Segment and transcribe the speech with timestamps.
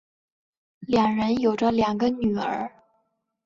[0.79, 2.71] 两人有着两个女儿。